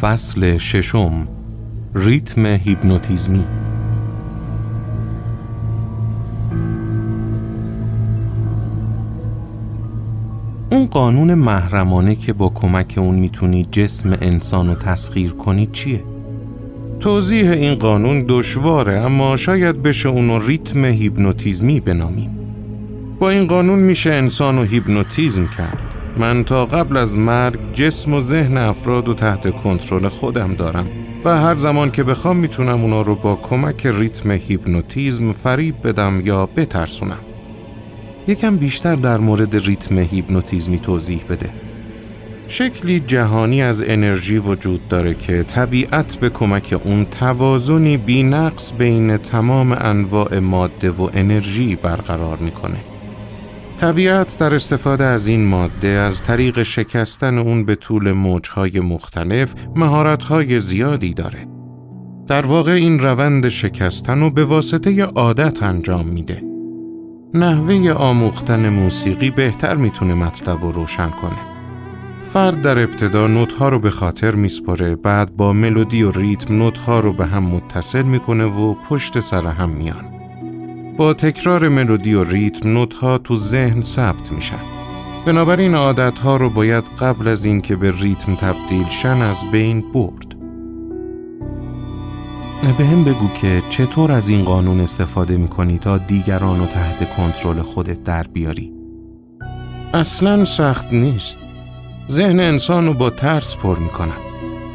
فصل 0.00 0.58
ششم 0.58 1.28
ریتم 1.94 2.46
هیپنوتیزمی. 2.46 3.44
اون 10.70 10.86
قانون 10.86 11.34
محرمانه 11.34 12.14
که 12.14 12.32
با 12.32 12.48
کمک 12.48 12.94
اون 12.96 13.14
می‌تونی 13.14 13.66
جسم 13.70 14.18
انسان 14.20 14.68
رو 14.68 14.74
تسخیر 14.74 15.32
کنی 15.32 15.68
چیه؟ 15.72 16.02
توضیح 17.00 17.50
این 17.50 17.74
قانون 17.74 18.24
دشواره 18.28 18.92
اما 18.92 19.36
شاید 19.36 19.82
بشه 19.82 20.08
اونو 20.08 20.38
ریتم 20.38 20.84
هیپنوتیزمی 20.84 21.80
بنامیم. 21.80 22.30
با 23.18 23.30
این 23.30 23.46
قانون 23.46 23.78
میشه 23.78 24.12
انسان 24.12 24.56
رو 24.56 24.62
هیپنوتیزم 24.62 25.46
کرد. 25.46 25.89
من 26.16 26.44
تا 26.44 26.66
قبل 26.66 26.96
از 26.96 27.16
مرگ 27.16 27.58
جسم 27.72 28.12
و 28.12 28.20
ذهن 28.20 28.56
افراد 28.56 29.08
و 29.08 29.14
تحت 29.14 29.56
کنترل 29.62 30.08
خودم 30.08 30.54
دارم 30.54 30.86
و 31.24 31.38
هر 31.38 31.58
زمان 31.58 31.90
که 31.90 32.02
بخوام 32.02 32.36
می‌تونم 32.36 32.82
اونا 32.82 33.00
رو 33.00 33.14
با 33.14 33.36
کمک 33.36 33.86
ریتم 33.86 34.30
هیپنوتیزم 34.30 35.32
فریب 35.32 35.74
بدم 35.84 36.22
یا 36.24 36.46
بترسونم. 36.46 37.18
یکم 38.28 38.56
بیشتر 38.56 38.94
در 38.94 39.18
مورد 39.18 39.56
ریتم 39.56 39.98
هیپنوتیزمی 39.98 40.78
توضیح 40.78 41.20
بده. 41.30 41.50
شکلی 42.48 43.00
جهانی 43.00 43.62
از 43.62 43.82
انرژی 43.86 44.38
وجود 44.38 44.88
داره 44.88 45.14
که 45.14 45.42
طبیعت 45.42 46.16
به 46.16 46.30
کمک 46.30 46.80
اون 46.84 47.04
توازنی 47.04 47.96
بی 47.96 48.22
نقص 48.22 48.72
بین 48.78 49.16
تمام 49.16 49.72
انواع 49.72 50.38
ماده 50.38 50.90
و 50.90 51.08
انرژی 51.14 51.76
برقرار 51.76 52.36
می‌کنه. 52.36 52.76
طبیعت 53.80 54.38
در 54.38 54.54
استفاده 54.54 55.04
از 55.04 55.28
این 55.28 55.46
ماده 55.46 55.88
از 55.88 56.22
طریق 56.22 56.62
شکستن 56.62 57.38
اون 57.38 57.64
به 57.64 57.74
طول 57.74 58.12
موجهای 58.12 58.80
مختلف 58.80 59.54
مهارتهای 59.76 60.60
زیادی 60.60 61.14
داره. 61.14 61.46
در 62.26 62.46
واقع 62.46 62.72
این 62.72 62.98
روند 62.98 63.48
شکستن 63.48 64.20
رو 64.20 64.30
به 64.30 64.44
واسطه 64.44 65.04
عادت 65.04 65.62
انجام 65.62 66.06
میده. 66.06 66.42
نحوه 67.34 67.92
آموختن 67.92 68.68
موسیقی 68.68 69.30
بهتر 69.30 69.74
می‌تونه 69.74 70.14
مطلب 70.14 70.62
رو 70.62 70.70
روشن 70.70 71.10
کنه. 71.10 71.38
فرد 72.22 72.62
در 72.62 72.78
ابتدا 72.78 73.26
نوتها 73.26 73.68
رو 73.68 73.78
به 73.78 73.90
خاطر 73.90 74.34
میسپره 74.34 74.96
بعد 74.96 75.36
با 75.36 75.52
ملودی 75.52 76.02
و 76.02 76.10
ریتم 76.10 76.54
نوتها 76.54 77.00
رو 77.00 77.12
به 77.12 77.26
هم 77.26 77.42
متصل 77.42 78.02
می‌کنه 78.02 78.44
و 78.44 78.74
پشت 78.88 79.20
سر 79.20 79.46
هم 79.46 79.70
میان. 79.70 80.19
با 80.96 81.14
تکرار 81.14 81.68
ملودی 81.68 82.14
و 82.14 82.24
ریتم 82.24 82.68
نوت 82.68 82.94
ها 82.94 83.18
تو 83.18 83.36
ذهن 83.36 83.82
ثبت 83.82 84.32
میشن. 84.32 84.60
بنابراین 85.26 85.74
عادت 85.74 86.18
ها 86.18 86.36
رو 86.36 86.50
باید 86.50 86.84
قبل 87.00 87.28
از 87.28 87.44
اینکه 87.44 87.76
به 87.76 87.92
ریتم 88.00 88.34
تبدیل 88.34 88.88
شن 88.88 89.22
از 89.22 89.44
بین 89.52 89.84
برد. 89.92 90.36
به 92.78 92.84
هم 92.84 93.04
بگو 93.04 93.28
که 93.28 93.62
چطور 93.68 94.12
از 94.12 94.28
این 94.28 94.44
قانون 94.44 94.80
استفاده 94.80 95.36
می‌کنی 95.36 95.78
تا 95.78 95.98
دیگران 95.98 96.60
رو 96.60 96.66
تحت 96.66 97.16
کنترل 97.16 97.62
خودت 97.62 98.02
در 98.02 98.22
بیاری؟ 98.22 98.72
اصلا 99.94 100.44
سخت 100.44 100.92
نیست. 100.92 101.38
ذهن 102.10 102.40
انسان 102.40 102.86
رو 102.86 102.94
با 102.94 103.10
ترس 103.10 103.56
پر 103.56 103.78
می‌کنم. 103.78 104.29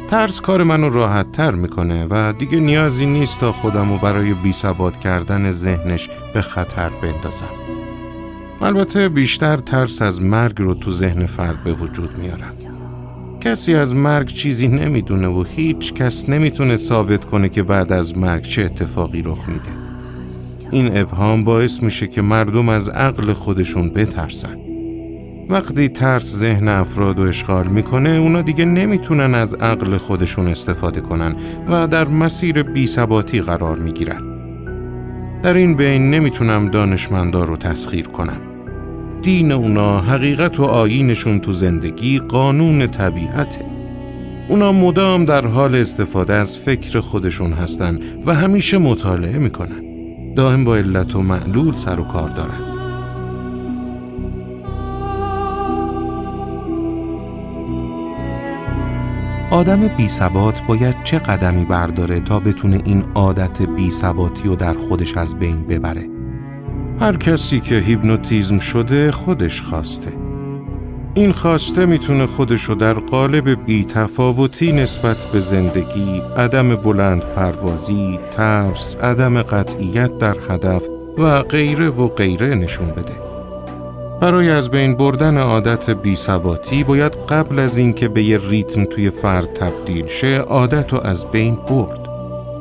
ترس 0.08 0.40
کار 0.40 0.62
منو 0.62 0.88
راحت 0.88 1.32
تر 1.32 1.50
می‌کنه 1.50 2.06
و 2.10 2.32
دیگه 2.32 2.60
نیازی 2.60 3.06
نیست 3.06 3.40
تا 3.40 3.52
خودم 3.52 3.96
برای 3.96 4.34
بی 4.34 4.52
کردن 5.02 5.50
ذهنش 5.50 6.08
به 6.34 6.40
خطر 6.40 6.88
بندازم. 6.88 7.50
البته 8.60 9.08
بیشتر 9.08 9.56
ترس 9.56 10.02
از 10.02 10.22
مرگ 10.22 10.54
رو 10.58 10.74
تو 10.74 10.92
ذهن 10.92 11.26
فرد 11.26 11.64
به 11.64 11.72
وجود 11.72 12.18
میارم. 12.18 12.54
کسی 13.40 13.74
از 13.74 13.94
مرگ 13.94 14.26
چیزی 14.26 14.68
نمی‌دونه 14.68 15.28
و 15.28 15.44
هیچ 15.56 15.94
کس 15.94 16.28
نمی‌تونه 16.28 16.76
ثابت 16.76 17.24
کنه 17.24 17.48
که 17.48 17.62
بعد 17.62 17.92
از 17.92 18.18
مرگ 18.18 18.42
چه 18.42 18.62
اتفاقی 18.62 19.22
رخ 19.22 19.48
میده. 19.48 19.70
این 20.70 21.00
ابهام 21.00 21.44
باعث 21.44 21.82
میشه 21.82 22.06
که 22.06 22.22
مردم 22.22 22.68
از 22.68 22.88
عقل 22.88 23.32
خودشون 23.32 23.90
بترسن. 23.90 24.65
وقتی 25.48 25.88
ترس 25.88 26.36
ذهن 26.36 26.68
افراد 26.68 27.18
و 27.18 27.22
اشغال 27.22 27.66
می‌کنه 27.66 28.10
اونا 28.10 28.42
دیگه 28.42 28.64
نمی‌تونن 28.64 29.34
از 29.34 29.54
عقل 29.54 29.96
خودشون 29.96 30.48
استفاده 30.48 31.00
کنن 31.00 31.36
و 31.68 31.86
در 31.86 32.08
مسیر 32.08 32.62
بی 32.62 32.86
ثباتی 32.86 33.40
قرار 33.40 33.78
می‌گیرن. 33.78 34.22
در 35.42 35.54
این 35.54 35.74
بین 35.74 36.10
نمی‌تونم 36.10 36.68
دانشمندا 36.68 37.44
رو 37.44 37.56
تسخیر 37.56 38.06
کنم. 38.06 38.36
دین 39.22 39.52
اونا 39.52 40.00
حقیقت 40.00 40.60
و 40.60 40.64
آینشون 40.64 41.40
تو 41.40 41.52
زندگی 41.52 42.18
قانون 42.18 42.86
طبیعته. 42.86 43.64
اونا 44.48 44.72
مدام 44.72 45.24
در 45.24 45.46
حال 45.46 45.74
استفاده 45.74 46.34
از 46.34 46.58
فکر 46.58 47.00
خودشون 47.00 47.52
هستن 47.52 47.98
و 48.26 48.34
همیشه 48.34 48.78
مطالعه 48.78 49.38
می‌کنن. 49.38 49.82
دائم 50.34 50.64
با 50.64 50.76
علت 50.76 51.16
و 51.16 51.22
معلول 51.22 51.74
سر 51.74 52.00
و 52.00 52.04
کار 52.04 52.28
دارن. 52.28 52.75
آدم 59.50 59.88
بی 59.88 60.08
ثبات 60.08 60.62
باید 60.68 60.96
چه 61.04 61.18
قدمی 61.18 61.64
برداره 61.64 62.20
تا 62.20 62.40
بتونه 62.40 62.80
این 62.84 63.04
عادت 63.14 63.62
بی 63.62 63.90
ثباتی 63.90 64.48
رو 64.48 64.56
در 64.56 64.72
خودش 64.72 65.16
از 65.16 65.38
بین 65.38 65.62
ببره؟ 65.62 66.08
هر 67.00 67.16
کسی 67.16 67.60
که 67.60 67.74
هیپنوتیزم 67.74 68.58
شده 68.58 69.12
خودش 69.12 69.62
خواسته. 69.62 70.12
این 71.14 71.32
خواسته 71.32 71.86
می‌تونه 71.86 72.26
خودشو 72.26 72.74
در 72.74 72.92
قالب 72.92 73.64
بی 73.66 73.84
تفاوتی 73.84 74.72
نسبت 74.72 75.24
به 75.32 75.40
زندگی، 75.40 76.22
عدم 76.36 76.76
بلند 76.76 77.20
پروازی، 77.20 78.18
ترس، 78.30 78.96
عدم 78.96 79.42
قطعیت 79.42 80.18
در 80.18 80.36
هدف 80.50 80.86
و 81.18 81.42
غیره 81.42 81.88
و 81.88 82.08
غیره 82.08 82.54
نشون 82.54 82.88
بده. 82.88 83.25
برای 84.20 84.50
از 84.50 84.70
بین 84.70 84.96
بردن 84.96 85.38
عادت 85.38 85.90
بی 85.90 86.16
ثباتی 86.16 86.84
باید 86.84 87.16
قبل 87.28 87.58
از 87.58 87.78
اینکه 87.78 88.08
به 88.08 88.22
یه 88.22 88.38
ریتم 88.48 88.84
توی 88.84 89.10
فرد 89.10 89.52
تبدیل 89.52 90.06
شه 90.06 90.38
عادت 90.38 90.92
رو 90.92 91.00
از 91.00 91.30
بین 91.30 91.58
برد. 91.68 92.08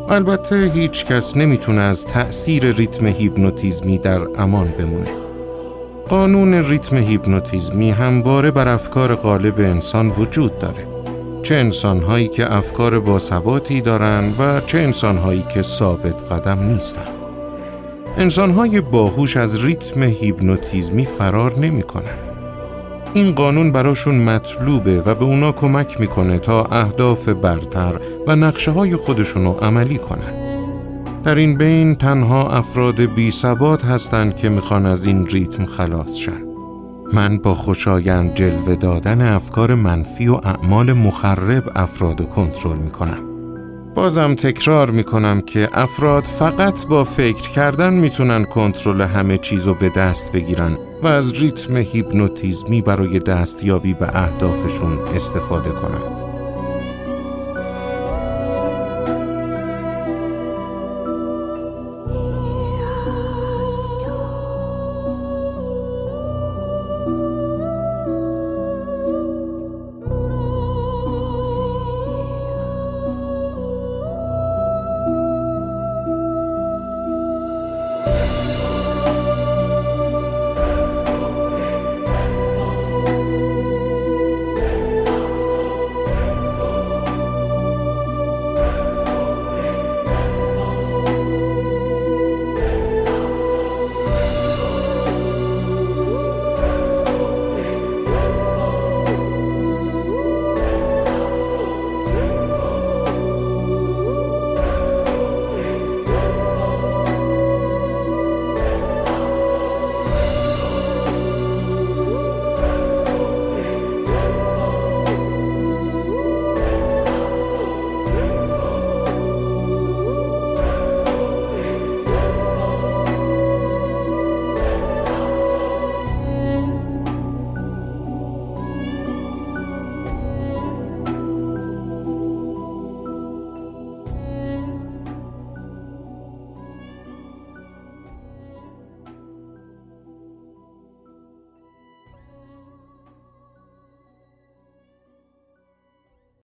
البته 0.09 0.71
هیچ 0.73 1.05
کس 1.05 1.37
نمی‌تونه 1.37 1.81
از 1.81 2.05
تأثیر 2.05 2.71
ریتم 2.71 3.05
هیپنوتیزمی 3.05 3.97
در 3.97 4.19
امان 4.37 4.67
بمونه. 4.67 5.11
قانون 6.09 6.53
ریتم 6.53 6.95
هیپنوتیزمی 6.95 7.91
همواره 7.91 8.51
بر 8.51 8.69
افکار 8.69 9.15
غالب 9.15 9.59
انسان 9.59 10.07
وجود 10.07 10.59
داره. 10.59 10.87
چه 11.43 11.55
انسانهایی 11.55 12.27
که 12.27 12.53
افکار 12.53 12.99
باثباتی 12.99 13.81
دارن 13.81 14.33
و 14.39 14.61
چه 14.61 14.77
انسانهایی 14.77 15.45
که 15.53 15.61
ثابت 15.61 16.31
قدم 16.31 16.59
نیستن. 16.63 17.14
انسانهای 18.17 18.81
باهوش 18.81 19.37
از 19.37 19.63
ریتم 19.63 20.03
هیپنوتیزمی 20.03 21.05
فرار 21.05 21.59
نمی‌کنن. 21.59 22.17
این 23.13 23.31
قانون 23.31 23.71
براشون 23.71 24.15
مطلوبه 24.15 25.01
و 25.01 25.15
به 25.15 25.25
اونا 25.25 25.51
کمک 25.51 25.99
می‌کنه 25.99 26.39
تا 26.39 26.63
اهداف 26.63 27.29
برتر 27.29 27.99
و 28.27 28.35
نقشه 28.35 28.71
های 28.71 28.95
خودشونو 28.95 29.51
عملی 29.51 29.97
کنن. 29.97 30.45
در 31.23 31.35
این 31.35 31.57
بین 31.57 31.95
تنها 31.95 32.49
افراد 32.49 33.01
بی 33.01 33.31
ثبات 33.31 33.85
هستند 33.85 34.35
که 34.35 34.49
می‌خوان 34.49 34.85
از 34.85 35.05
این 35.05 35.27
ریتم 35.27 35.65
خلاص 35.65 36.15
شن. 36.15 36.45
من 37.13 37.37
با 37.37 37.55
خوشایند 37.55 38.33
جلوه 38.33 38.75
دادن 38.75 39.21
افکار 39.21 39.75
منفی 39.75 40.27
و 40.27 40.33
اعمال 40.33 40.93
مخرب 40.93 41.71
افراد 41.75 42.29
کنترل 42.29 42.77
می‌کنم. 42.77 43.34
بازم 43.95 44.35
تکرار 44.35 44.91
می 44.91 45.03
کنم 45.03 45.41
که 45.41 45.69
افراد 45.73 46.23
فقط 46.23 46.87
با 46.87 47.03
فکر 47.03 47.49
کردن 47.49 47.93
می‌تونن 47.93 48.43
کنترل 48.45 49.01
همه 49.01 49.37
چیزو 49.37 49.73
به 49.73 49.89
دست 49.89 50.31
بگیرن 50.31 50.77
و 51.03 51.07
از 51.07 51.33
ریتم 51.33 51.77
هیپنوتیزمی 51.77 52.81
برای 52.81 53.19
دستیابی 53.19 53.93
به 53.93 54.17
اهدافشون 54.17 54.99
استفاده 54.99 55.69
کنند. 55.69 56.24